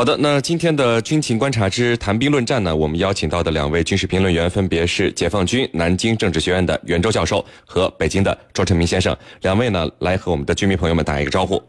[0.00, 9.14] 好的，那今天的军情观察之谈兵论战呢，我们邀请到的两位军事评论员分别是解放军南京政治学院的袁周教授和北京的周成明先生。
[9.42, 11.62] 两位呢，来和我们的军迷朋友们打一个招呼。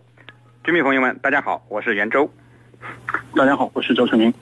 [0.63, 2.31] 军迷朋友们，大家好，我是袁周。
[3.35, 4.33] 大家好，我是周成明。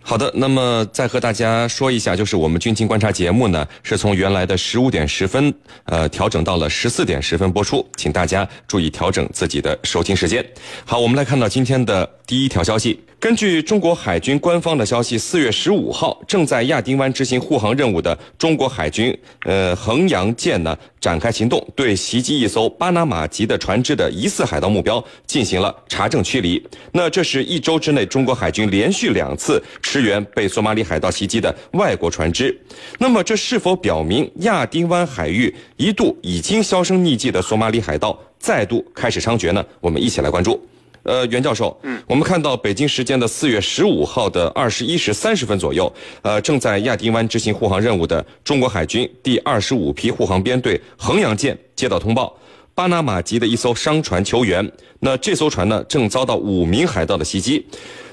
[0.00, 5.52] 好的，那么再和大家说一下，就是我们军情观察节目呢，是从原来的十五点十分，
[5.84, 10.42] 呃，调整到了十四点十分播出，请大家注意调整自己的收听时间。
[10.86, 12.98] 好，我们来看到今天的第一条消息。
[13.20, 26.66] 根据中国海军官方的消息，四月十五号正在亚丁湾执行护航任务的中国海军呃衡阳舰呢展开行动，对袭击一艘巴拿马籍的船只的疑似海盗目标进行了查证驱离。
[26.92, 32.58] 那这是一周之内中国海军连续两次驰援被索马里海盗袭击的外国船只。
[32.98, 39.62] 那么这是否表明亚丁湾海域一度已经销声匿迹的索马里海盗再度开始猖獗呢？
[39.78, 40.58] 我们一起来关注。
[41.02, 45.90] 呃，袁教授，嗯，我们看到北京时间的四月十五号的二十一时三十分左右，
[46.22, 52.36] 呃，正在亚丁湾执行护航任务的中国海军第二十五批护航编队衡阳舰接到通报，
[52.74, 54.70] 巴拿马籍的一艘商船求援。
[54.98, 57.66] 那这艘船呢，正遭到五名海盗的袭击。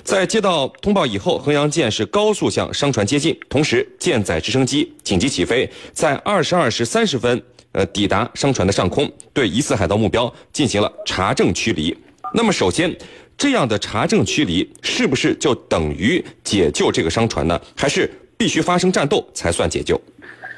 [0.03, 11.93] 在接到通报以后，衡阳舰是高速向商船接近，同时舰载直升机紧急起飞，在二十二时三十分，呃，抵达商船的上空，对疑似海盗目标进行了查证驱离。
[12.33, 12.93] 那么，首先，
[13.37, 17.59] 这样的查证驱离是不是就等于解救这个商船呢？
[17.75, 19.99] 还是必须发生战斗才算解救？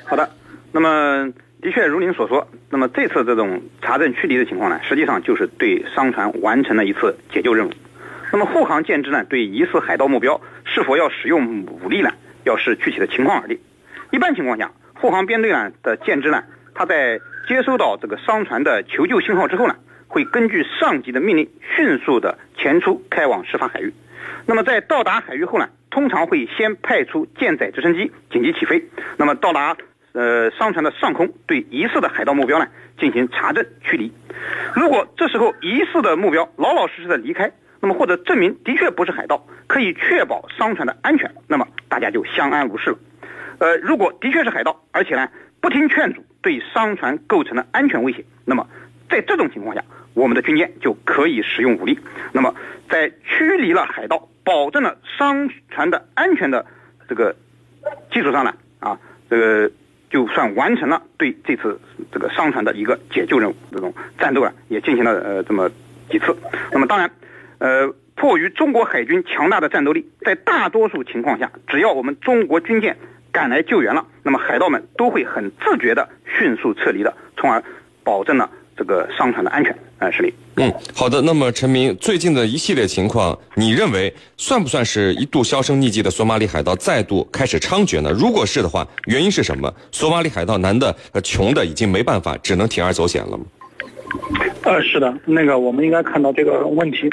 [0.06, 0.28] 好的，
[0.72, 7.72] 那么的确如您所说，那么这次这种查证驱离的情况呢，实际上就是对商船完成了一次解救任务。
[8.32, 12.12] 那么护航舰只呢，对疑似海盗目标是否要使用武力呢？
[12.46, 13.60] 要视具体的情况而定。
[14.12, 19.76] 一般情况下，护航编队呢的舰只呢，它在接收到这个商船的求救信号之后呢。
[20.10, 23.94] 会根据上级的命令迅速的前出开往事发海域。
[24.46, 28.84] 那么在到达海域后呢，通常会先派出舰载直升机紧急起飞。
[29.16, 29.78] 那么到达
[30.14, 32.68] 呃商船的上空，对疑似的海盗目标呢
[33.00, 34.12] 进行查证驱离。
[34.76, 42.98] 如果这时候疑似的目标老老实实的离开，那么或者证明的确不是海盗，可以确保商船的安全，那么大家就相安无事了。
[43.60, 45.30] 呃，如果的确是海盗，而且呢
[45.62, 48.68] 不听劝阻，对商船构成了安全威胁，那么
[49.10, 49.84] 在这种情况下。
[50.14, 52.00] 我们的军舰就可以使用武力。
[52.32, 52.54] 那么，
[52.90, 56.66] 在驱离了海盗、保证了商船的安全的
[57.08, 57.36] 这个
[58.12, 59.00] 基础上呢，啊，
[59.30, 59.72] 这个
[60.10, 61.80] 就算完成了对这次
[62.12, 63.56] 这个商船的一个解救任务。
[63.72, 65.70] 这种战斗啊，也进行了呃这么
[66.10, 66.36] 几次。
[66.72, 67.12] 那么，当然，
[67.60, 72.98] 呃，迫于中国海军强大的战斗力，在大多数情况下，只要我们中国军舰
[73.32, 77.64] 赶来救援了，那么海盗们都会很自觉的迅速撤离的，从而
[78.04, 78.50] 保证了
[78.80, 79.76] 这个商船的安全。
[79.98, 80.32] 哎，是的。
[80.56, 81.22] 嗯，好的。
[81.22, 88.10] 那么，陈明，最近的一系列情况，你认为算不算是一度销声匿迹的索马里海盗再度开始猖獗呢？
[88.10, 89.70] 如果是的话，原因是什么？
[89.92, 93.44] 索马里海盗男的、穷的已经没办法，只能铤而走险了吗？
[94.64, 97.10] 呃，是的，那个我们应该看到这个问题。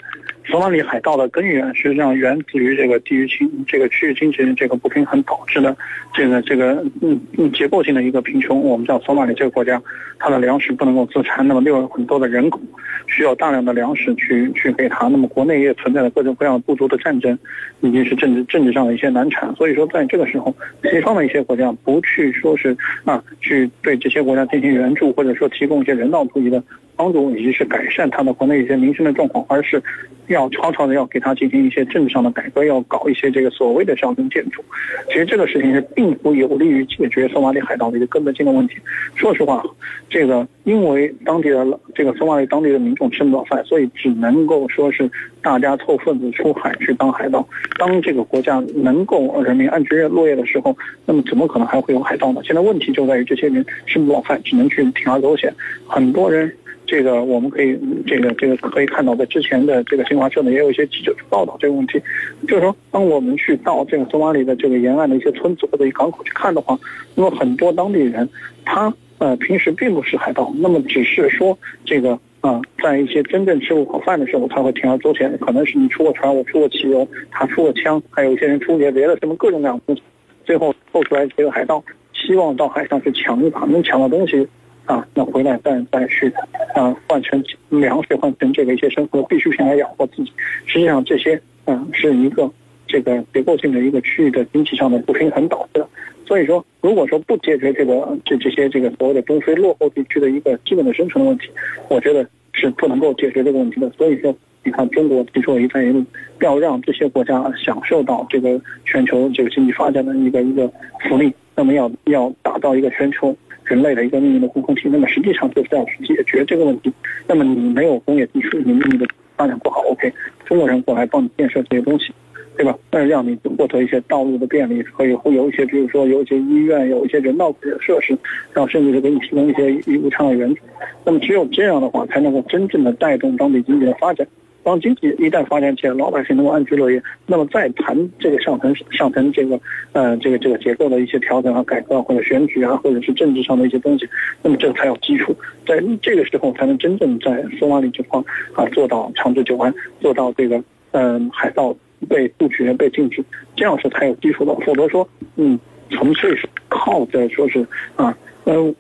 [0.49, 5.77] 索马里海盗的根源实际上源自于这个地域经这个区域经济这个不平衡导致的
[6.15, 8.61] 这个这个嗯嗯结构性的一个贫穷。
[8.61, 9.83] 我们知道索马里这个国家，
[10.21, 12.61] 它的粮食不能够自产，那么又有很多的人口，
[13.09, 15.09] 需要大量的粮食去去给它。
[15.09, 17.37] 那么国内也存在着各种各样部族的战争，
[17.81, 19.53] 以及是政治政治上的一些难产。
[19.57, 20.55] 所以说，在这个时候，
[20.85, 26.63] 西方的一些国家不去说是啊去对这些国家进行援助，或者说提供一些人道主义的。
[26.97, 29.83] 帮助以及是改善他的国内一些民生的状况，而是
[30.29, 34.65] 要悄悄的要给他进行一些政治上的改革，要搞一些这个所谓的乡村建筑。
[35.09, 38.77] 其实这个事情是并不有利于解决索马里海盗的一个根本性的问题。
[39.15, 39.63] 说实话，
[40.09, 41.65] 这个因为当地的
[41.95, 45.09] 这个索马里当地的民众吃不饱饭，所以只能够说是
[45.41, 47.47] 大家凑份子出海去当海盗。
[47.79, 52.41] 当这个国家能够人民安居乐业的时候，那么怎么可能还会有海盗呢？
[52.43, 55.53] 现在问题就在于这些人吃不饱饭，只能去铤而走险。
[55.87, 56.53] 很多人。
[56.87, 62.01] 这个我们可以，这个这个可以看到，在之前的这个新华社呢，也有一些记者去报道这个问题，
[62.47, 66.79] 就是说，当我们去到这个索马里的这个沿岸的一些村子或者港口去看的话，
[67.15, 68.29] 那么很多当地人，
[68.65, 80.03] 他呃平时并不是海盗，那么只是说这个啊，在一些真正吃不饱饭的时候，他会铤而走险，可能是你出过船，我出过汽油，他出过枪，还有一些人出些别的什么各种各样的东西，
[80.45, 84.47] 最后凑出来这个海盗，希望到海上去抢一把，能抢到东西。
[84.87, 86.33] 啊，那回来再再去，
[86.75, 90.33] 啊，换成粮食，换成这个一些生活必需品来养活自己。
[90.65, 92.51] 实际上，这些嗯，是一个
[92.87, 95.89] 这个结构性的一个区域的经济上的不平衡导致的。
[96.25, 101.49] 所以说，如果说不解决这个这这些这个所谓的中非落后地区的一个基本的生存的问题，
[101.89, 103.91] 我觉得是不能够解决这个问题的。
[103.91, 106.05] 所以说，你看中国提出了“一带一路”，
[106.43, 110.71] 要让这些国家享受到这个全球这个经济发展的一个一个
[111.09, 113.37] 福利，那么要要打造一个全球
[113.67, 116.93] 人类的一个命运的共同体，那么实际上就是要去解决这个问题。
[117.27, 120.13] 那么你没有工业基础，你你的发展不好，OK，
[120.45, 122.13] 中国人过来帮你建设这些东西。
[122.59, 122.75] 对吧？
[122.89, 128.17] 但是让你获得一些道路的便利，可以会有一些，比如说有一些医院，有一些人道的设施，
[128.55, 130.63] 然后甚至是给你提供一些义务舱的援助。
[131.05, 134.27] 那么只有这样的话，才能够真正的带动当地经济的发展。
[134.67, 139.61] 当经济一旦发展起来，老百姓能够安居乐业，那么再谈这个上层上层这个
[139.93, 144.09] 呃这个这个结构的一些调整啊、改革或者选举啊，或者是政治上的一些东西，
[144.43, 145.33] 那么这个才有基础，
[145.65, 148.21] 在这个时候才能真正在索马里这块
[148.55, 150.61] 啊做到长治久安，做到这个
[150.91, 151.73] 嗯海盗。
[152.11, 153.25] 被杜绝、被禁止，
[153.57, 154.55] 这样是才有基础的。
[154.57, 155.59] 否则说，嗯，
[155.89, 157.67] 纯粹是靠着说是
[157.97, 158.17] 啊，
[158.47, 158.75] 嗯，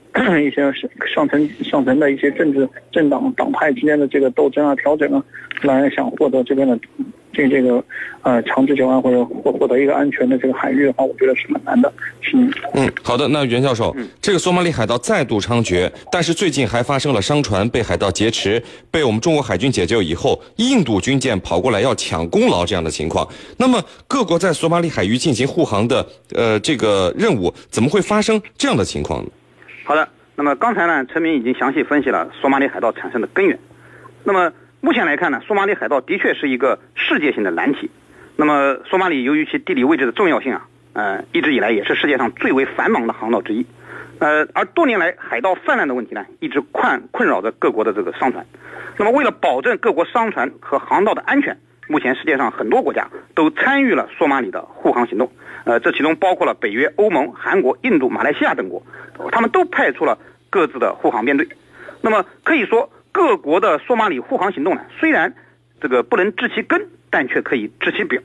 [0.45, 0.73] 一些
[1.15, 5.23] 上层上层的一些政治政党党派之间的这个斗争啊、调整啊，
[5.63, 6.79] 来想获得这边的。
[7.33, 7.85] 这这个
[8.23, 11.93] 呃长治久安或者获获得一个安全的这个海域的话，我觉得是很难的。
[12.33, 13.29] 嗯嗯，好的。
[13.29, 23.29] 那袁教授，这个索马里海盗再度猖獗，但是最近还发生了商船被海盗劫持，被我们中国海军解救以后，印度军舰跑过来要抢功劳这样的情况。
[23.59, 29.29] 那么各国在索马里海域进行护航的呃这个任务，怎么会发生这样的情况呢？
[29.87, 30.09] 好的。
[30.35, 33.59] 那么刚才呢，陈明已经详细分析了索马里海盗产生的根源。
[34.23, 34.53] 那么。
[34.83, 37.91] 目前来看呢，索马里海盗的确是一个世界性的难题。
[38.37, 43.67] 那么，索马里由于其地理位置的重要性啊，呃，一直以来也是世界上最为繁忙的航道之一。
[44.21, 48.47] 呃，而多年来海盗泛滥的问题呢，一直困困扰着各国的这个商船。
[48.97, 55.31] 那么，为了保证各国商船和航道的安全，目前世界上很多国家都参与了索马里的护航行动。
[55.65, 58.83] 呃，这其中包括了北约、欧盟、韩国、印度、马来西亚等国，
[59.33, 60.19] 他们都派出了
[60.51, 61.49] 各自的护航编队。
[62.01, 62.91] 那么可以说。
[63.17, 65.33] 各国的索马里护航行动呢，虽然
[65.81, 68.21] 这个不能治其根，但却可以治其表。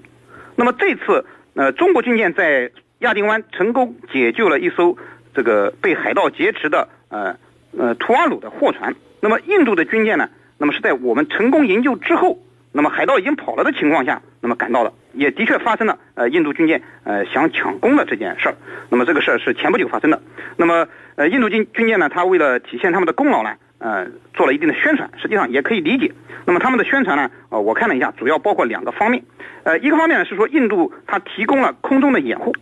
[0.57, 2.69] 那么这次，呃，中国军舰在
[2.99, 4.97] 亚丁湾成功解救了一艘
[5.33, 7.37] 这个被海盗劫持的呃
[7.77, 8.93] 呃图瓦鲁的货船。
[9.21, 12.39] 那么印度的军舰呢，那么是在我们成功营救之后，
[12.71, 18.55] 那么海盗已经跑了的情况下，那么赶到了，也的确发生了呃印度军舰呃想抢功的这件事儿。
[18.89, 20.21] 那么这个事儿是前不久发生的。
[20.57, 23.55] 那么呃印度军军舰呢，它为了体现他们的功劳呢。
[23.83, 26.13] 呃，做了一定的宣传，实际上也可以理解。
[26.45, 27.31] 那么他们的宣传呢？
[27.49, 29.23] 呃，我看了一下，主要包括两个方面。
[29.63, 32.53] 呃，一个方面呢是说印度它提供了空中的掩护，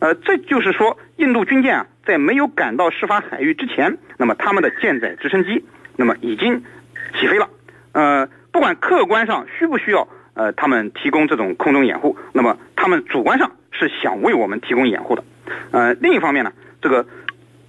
[0.00, 5.64] 呃，这就是说印度军舰啊在没有赶到事发海域之前，那么他们的舰载直升机
[5.96, 6.62] 那么已经
[7.18, 7.48] 起飞了。
[7.92, 15.22] 呃，不管客观上需不需要呃他们提供这种空中掩护，那么他们主观上是想为我们提供掩护的。
[15.72, 17.04] 呃，另一方面呢，这个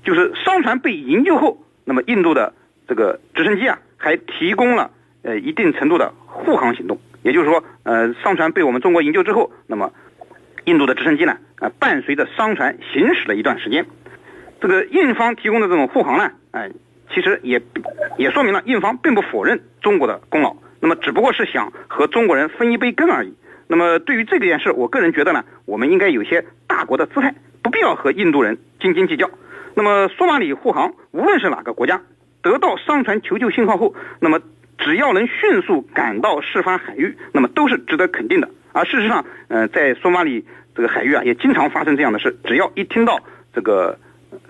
[0.06, 2.54] 就是商船被营救后，那么印度的。
[2.88, 4.92] 这个直升机啊，还提供了
[5.24, 9.92] 呃一定程度的护航行动，也就是说，呃，商船被我们中国营救之后，那么
[10.64, 13.86] 印度的直升机呢，啊，伴随着商船行驶了一段时间，
[14.62, 16.72] 这个印方提供的这种护航呢，哎，
[17.14, 17.62] 其实也
[18.18, 23.34] 也说明了印方并不否认中国的功劳，那么只不过是想和中国人分一杯羹而已。
[23.68, 29.30] 那么对于这件事，我个人觉得呢，我们应该有些大国的姿态，不必要和印度人斤斤计较。
[29.76, 32.02] 那么索马里护航，无论是哪个国家。
[32.42, 34.40] 得到商船求救信号后，那么
[34.78, 38.50] 只要能迅速赶到事发海域，那么都是值得肯定的。
[38.72, 42.38] 而事实上，呃，在索马里这个海域啊，也经常发生这样的事。
[42.46, 43.20] 只要一听到
[43.54, 44.00] 这个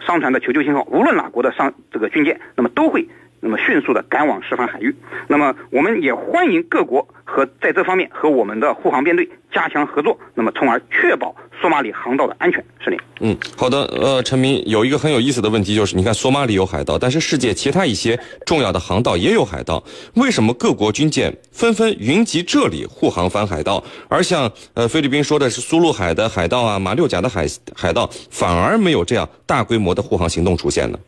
[0.06, 3.08] 商船的求救信号，无论哪国的商这个军舰，那么都会。
[3.48, 4.94] 那么迅速的赶往事发海域，
[5.30, 12.62] 那么我们也欢迎各国和在这方面和我们的护航编队加强合作，那么从而确保索马里航道的安全。
[12.84, 12.98] 是的。
[13.22, 13.84] 嗯，好的。
[13.86, 19.82] 呃，陈明有一个很有意思的问题，就是你看索马里有海盗，但是世界其他一些重要的航道也有海盗，
[20.16, 31.00] 为什么各国军舰纷纷云集这里护航反海盗，而像呃菲律宾说的是苏禄海的海盗啊，马六甲的海海盗反而没有这样大规模的护航行动出现呢？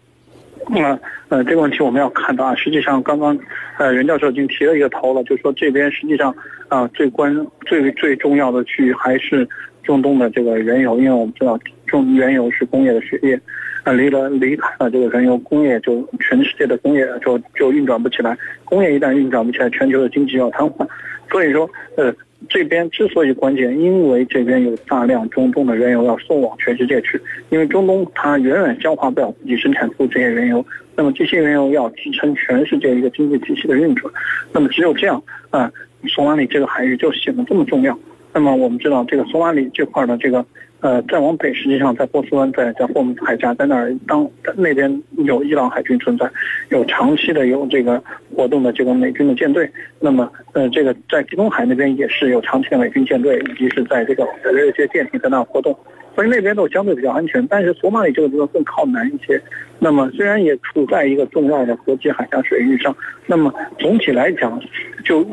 [0.69, 0.99] 那
[1.29, 3.37] 呃，这个问题我们要看到啊，实际上刚刚
[3.77, 6.33] 呃袁教授已经提了一个头了，就是说这边实际上
[6.67, 9.47] 啊最关最最重要的区域还是
[9.83, 13.39] 中东的这个原油，因为我们知道中原油是工业的血液，
[13.83, 20.87] 啊离了离开了这个原油工业，就全世界的工业就就运转不起来，工业一旦运转不起来，全球的经济要瘫痪，
[21.31, 22.13] 所以说呃。
[22.47, 27.19] 这边之所以关键，因为这边有大量中东的原油要送往全世界去，
[27.49, 30.65] 因为中东它远远消化不了自己生产出这些原油，
[30.95, 34.11] 那么这些原油要支撑全世界一个经济体系的运转，
[34.53, 35.71] 那么只有这样啊，
[36.07, 37.97] 索马里这个海域就显得这么重要。
[38.33, 40.45] 那么我们知道这个索马里这块的这个
[40.81, 46.29] 呃再往北，实际上在波斯湾，在在霍姆斯海峡，在那儿当那边有伊朗海军存在，
[46.69, 48.01] 有长期的有这个
[48.35, 49.69] 活动的这个美军的舰队。
[49.99, 55.77] 那么呃这个在地中海那边也是有长期的美军舰队，以及是在这个有一些舰艇在那活动。
[56.15, 59.41] 所以那边都相对比较安全，但是索马里这个地方更靠南一些。
[59.79, 62.95] 那么虽然也处在一个重要的国际海峡水域上，
[63.25, 64.61] 那么总体来讲，
[65.05, 65.25] 就。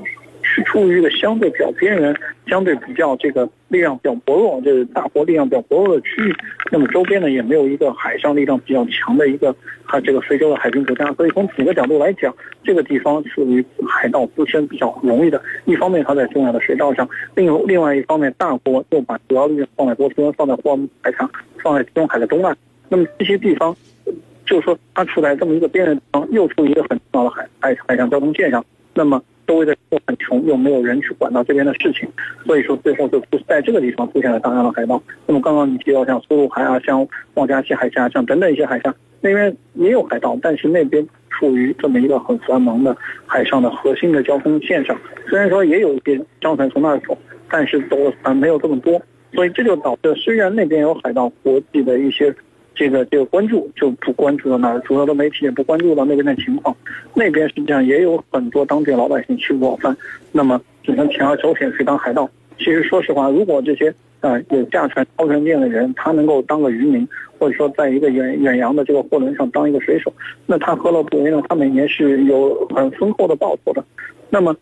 [0.56, 6.34] 是处于一个相对比较边缘、相对比较这个力量比较薄弱，就是大国力量比较薄弱的区域。
[6.72, 9.54] 那么周边呢，也没有一个海上力量比较强的一个
[9.86, 11.12] 它这个非洲的海军国家。
[11.12, 12.34] 所以从几个角度来讲，
[12.64, 15.38] 这个地方属于海盗滋生比较容易的。
[15.66, 21.28] 一方面，它在重要的水道上；另另外一方面，大国又把主要力量放在波斯湾、放在霍尔木海峡、
[21.62, 22.56] 放在地中海的东岸。
[22.88, 23.76] 那么这些地方，
[24.46, 28.64] 就是说它处在这么一个边缘地方，又处于一个很重要的海海海上交通线上。
[28.94, 32.08] 那么周围的都很穷，又没有人去管到这边的事情，
[32.44, 35.02] 所以说最后就出在这个地方出现了大量的海盗。
[35.26, 44.98] 那么刚刚你提到像苏禄海啊，像孟加西海峡，像等等一些海峡，那边也有海盗，但是那边处于这么一个很繁忙的海上的核心的交通线上，
[45.28, 47.16] 虽然说也有一些商船从那儿走，
[47.50, 49.00] 但是走的船没有这么多，
[49.32, 52.34] 所以这就导致虽然那边有海盗，国际的一些。
[52.76, 56.76] 这个这个关注就不关注到那儿，主要的媒体也不关注到那边的情况。
[57.14, 59.97] 那边实际上也有很多当地老百姓吃不饱饭，
[60.30, 62.28] 那么只能铤而走险去当海盗。
[62.59, 70.12] 其实说实话，如果这些啊有驾船超船舰的人，他能够当个渔民，或者说在一个远远洋的这个货轮上当一个水手，
[70.45, 71.42] 那他何乐不为呢？
[71.49, 73.83] 他每年是有很丰厚的报酬的。
[74.28, 74.54] 那么，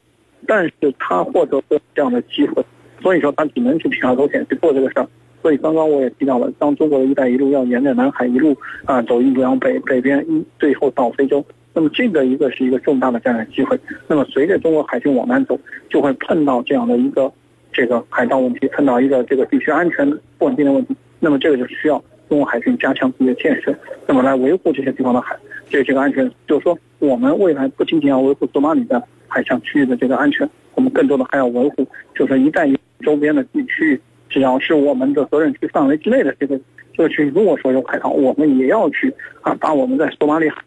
[0.46, 1.60] 但是他获得
[1.94, 2.64] 这样的机会，
[3.02, 5.08] 所以说他只能去铤而走险去做这个事儿。
[5.44, 10.24] 所以刚刚我也提到了，当中国的一带一路要沿着南海一路啊走印度洋北北边，
[10.58, 13.78] 最后到非洲，那么这个一个是一个重大的战略机会。
[14.08, 15.60] 那么随着中国海军往南走，
[15.90, 17.30] 就会碰到这样的一个
[17.74, 20.96] 这个海盗问题，碰到一个这个地区安全不稳定的问题。
[21.20, 23.74] 那么这个就需要中国海军加强自己的建设，
[24.06, 25.36] 那么来维护这些地方的海
[25.68, 26.26] 这这个安全。
[26.48, 34.00] 就是说，我们未来不仅仅要维护索马里的海上区域的这个安全，我们更多的还要维护，就是一带一周边的地区域。
[34.34, 36.58] 只要是我们的责任区范围之内的这个
[36.96, 40.60] 社区，如果说有海盗，我们也要去啊，把我们在索马里海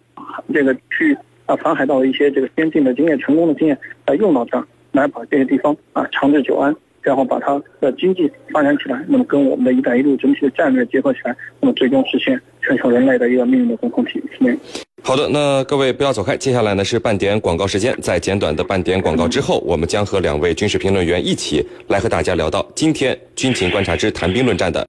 [0.54, 9.04] 这个区域啊反海盗的一些这个先进的经验、成功的经验来用到这儿，来把这些地方啊长治久安，然后把它的经济发展起来。
[9.10, 14.24] 那么跟我们的一带一路整体的战略结合起来，那么最终实现全球人类的一个命运的共同体。
[15.04, 17.98] 好的，那各位不要走开，接下来呢是半点广告时间。
[18.02, 24.86] 在简短的半点广告之后，我们将和两位军事评论员一起来和大家聊到今天军情观察之谈兵论战的。